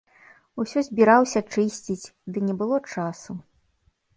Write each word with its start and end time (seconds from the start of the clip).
Усё 0.63 0.79
збіраўся 0.87 1.39
чысціць, 1.55 2.07
ды 2.33 2.37
не 2.49 2.55
было 2.63 2.77
часу. 2.95 3.37